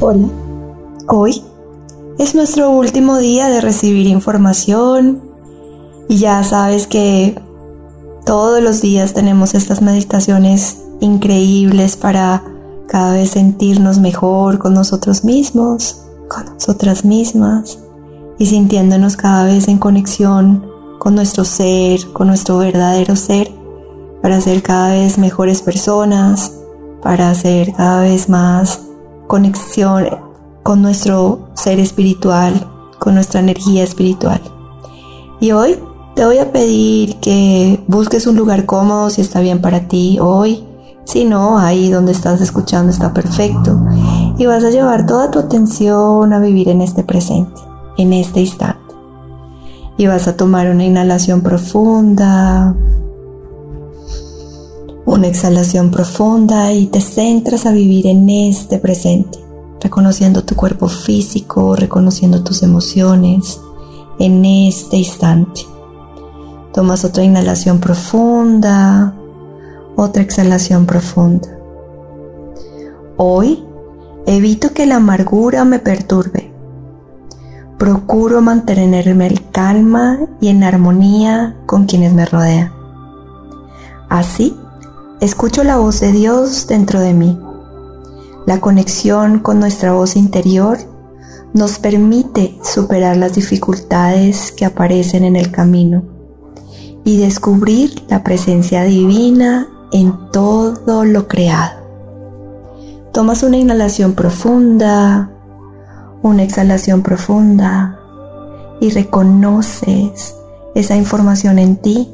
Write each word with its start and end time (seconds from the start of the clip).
Hola, 0.00 0.26
hoy 1.06 1.40
es 2.18 2.34
nuestro 2.34 2.68
último 2.70 3.18
día 3.18 3.48
de 3.48 3.60
recibir 3.60 4.08
información. 4.08 5.22
Y 6.08 6.16
ya 6.16 6.42
sabes 6.42 6.88
que 6.88 7.40
todos 8.26 8.60
los 8.60 8.80
días 8.80 9.14
tenemos 9.14 9.54
estas 9.54 9.82
meditaciones 9.82 10.78
increíbles 11.00 11.96
para 11.96 12.42
cada 12.88 13.12
vez 13.12 13.30
sentirnos 13.30 13.98
mejor 13.98 14.58
con 14.58 14.74
nosotros 14.74 15.22
mismos, 15.22 16.02
con 16.28 16.46
nosotras 16.54 17.04
mismas 17.04 17.78
y 18.36 18.46
sintiéndonos 18.46 19.16
cada 19.16 19.44
vez 19.44 19.68
en 19.68 19.78
conexión 19.78 20.66
con 20.98 21.14
nuestro 21.14 21.44
ser, 21.44 22.00
con 22.12 22.26
nuestro 22.26 22.58
verdadero 22.58 23.14
ser, 23.14 23.52
para 24.20 24.40
ser 24.40 24.60
cada 24.60 24.90
vez 24.90 25.18
mejores 25.18 25.62
personas, 25.62 26.52
para 27.00 27.32
ser 27.34 27.72
cada 27.74 28.00
vez 28.00 28.28
más 28.28 28.80
conexión 29.34 30.06
con 30.62 30.80
nuestro 30.80 31.48
ser 31.54 31.80
espiritual, 31.80 32.54
con 33.00 33.16
nuestra 33.16 33.40
energía 33.40 33.82
espiritual. 33.82 34.40
Y 35.40 35.50
hoy 35.50 35.76
te 36.14 36.24
voy 36.24 36.38
a 36.38 36.52
pedir 36.52 37.16
que 37.16 37.82
busques 37.88 38.28
un 38.28 38.36
lugar 38.36 38.64
cómodo 38.64 39.10
si 39.10 39.22
está 39.22 39.40
bien 39.40 39.60
para 39.60 39.88
ti 39.88 40.18
hoy. 40.20 40.62
Si 41.02 41.24
no, 41.24 41.58
ahí 41.58 41.90
donde 41.90 42.12
estás 42.12 42.40
escuchando 42.40 42.92
está 42.92 43.12
perfecto. 43.12 43.76
Y 44.38 44.46
vas 44.46 44.62
a 44.62 44.70
llevar 44.70 45.04
toda 45.04 45.32
tu 45.32 45.40
atención 45.40 46.32
a 46.32 46.38
vivir 46.38 46.68
en 46.68 46.80
este 46.80 47.02
presente, 47.02 47.60
en 47.96 48.12
este 48.12 48.38
instante. 48.38 48.94
Y 49.96 50.06
vas 50.06 50.28
a 50.28 50.36
tomar 50.36 50.70
una 50.70 50.84
inhalación 50.84 51.40
profunda, 51.40 52.76
una 55.06 55.26
exhalación 55.26 55.90
profunda 55.90 56.72
y 56.72 56.86
te 56.86 57.00
centras 57.00 57.66
a 57.66 57.72
vivir 57.72 58.06
en 58.06 58.28
este 58.28 58.78
presente, 58.78 59.38
reconociendo 59.80 60.44
tu 60.44 60.54
cuerpo 60.54 60.88
físico, 60.88 61.76
reconociendo 61.76 62.42
tus 62.42 62.62
emociones 62.62 63.60
en 64.18 64.44
este 64.44 64.96
instante. 64.96 65.62
Tomas 66.72 67.04
otra 67.04 67.22
inhalación 67.22 67.80
profunda, 67.80 69.14
otra 69.96 70.22
exhalación 70.22 70.86
profunda. 70.86 71.48
Hoy 73.16 73.64
evito 74.26 74.72
que 74.72 74.86
la 74.86 74.96
amargura 74.96 75.64
me 75.64 75.78
perturbe. 75.78 76.52
Procuro 77.78 78.40
mantenerme 78.40 79.26
en 79.26 79.36
calma 79.52 80.18
y 80.40 80.48
en 80.48 80.64
armonía 80.64 81.56
con 81.66 81.84
quienes 81.84 82.14
me 82.14 82.24
rodean. 82.24 82.72
Así 84.08 84.56
escucho 85.24 85.64
la 85.64 85.78
voz 85.78 86.00
de 86.00 86.12
Dios 86.12 86.66
dentro 86.66 87.00
de 87.00 87.14
mí. 87.14 87.40
La 88.46 88.60
conexión 88.60 89.38
con 89.38 89.58
nuestra 89.58 89.92
voz 89.92 90.16
interior 90.16 90.76
nos 91.54 91.78
permite 91.78 92.58
superar 92.62 93.16
las 93.16 93.34
dificultades 93.34 94.52
que 94.52 94.66
aparecen 94.66 95.24
en 95.24 95.36
el 95.36 95.50
camino 95.50 96.02
y 97.04 97.18
descubrir 97.18 98.04
la 98.08 98.22
presencia 98.22 98.84
divina 98.84 99.68
en 99.92 100.30
todo 100.30 101.06
lo 101.06 101.26
creado. 101.26 101.82
Tomas 103.12 103.42
una 103.42 103.56
inhalación 103.56 104.12
profunda, 104.12 105.30
una 106.22 106.42
exhalación 106.42 107.02
profunda 107.02 107.98
y 108.78 108.90
reconoces 108.90 110.34
esa 110.74 110.96
información 110.96 111.58
en 111.58 111.76
ti 111.76 112.10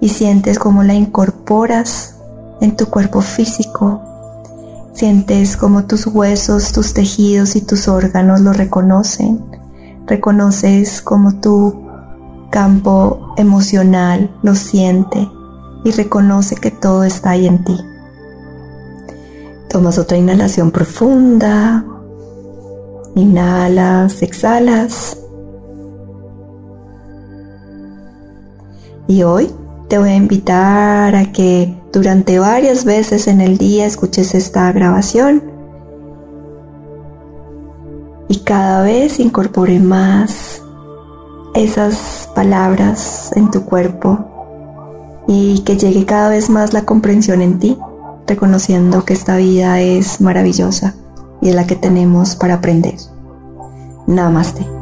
y 0.00 0.08
sientes 0.08 0.58
cómo 0.58 0.84
la 0.84 0.94
incorporas 0.94 2.19
en 2.60 2.76
tu 2.76 2.86
cuerpo 2.86 3.20
físico. 3.20 4.02
Sientes 4.92 5.56
como 5.56 5.84
tus 5.84 6.06
huesos, 6.06 6.72
tus 6.72 6.94
tejidos 6.94 7.56
y 7.56 7.60
tus 7.60 7.88
órganos 7.88 8.40
lo 8.40 8.52
reconocen. 8.52 9.44
Reconoces 10.06 11.00
como 11.00 11.40
tu 11.40 11.86
campo 12.50 13.34
emocional 13.36 14.30
lo 14.42 14.54
siente 14.54 15.28
y 15.84 15.92
reconoce 15.92 16.56
que 16.56 16.70
todo 16.70 17.04
está 17.04 17.30
ahí 17.30 17.46
en 17.46 17.64
ti. 17.64 17.78
Tomas 19.68 19.98
otra 19.98 20.16
inhalación 20.16 20.72
profunda. 20.72 21.84
Inhalas, 23.14 24.22
exhalas. 24.22 25.16
Y 29.06 29.22
hoy 29.22 29.50
te 29.90 29.98
voy 29.98 30.10
a 30.10 30.14
invitar 30.14 31.16
a 31.16 31.32
que 31.32 31.76
durante 31.92 32.38
varias 32.38 32.84
veces 32.84 33.26
en 33.26 33.40
el 33.40 33.58
día 33.58 33.86
escuches 33.86 34.36
esta 34.36 34.70
grabación 34.70 35.42
y 38.28 38.38
cada 38.38 38.84
vez 38.84 39.18
incorpore 39.18 39.80
más 39.80 40.62
esas 41.56 42.30
palabras 42.36 43.32
en 43.34 43.50
tu 43.50 43.64
cuerpo 43.64 45.24
y 45.26 45.58
que 45.62 45.76
llegue 45.76 46.06
cada 46.06 46.28
vez 46.28 46.50
más 46.50 46.72
la 46.72 46.82
comprensión 46.82 47.42
en 47.42 47.58
ti, 47.58 47.76
reconociendo 48.28 49.04
que 49.04 49.14
esta 49.14 49.36
vida 49.36 49.80
es 49.80 50.20
maravillosa 50.20 50.94
y 51.42 51.48
es 51.48 51.56
la 51.56 51.66
que 51.66 51.74
tenemos 51.74 52.36
para 52.36 52.54
aprender. 52.54 52.94
Namaste. 54.06 54.79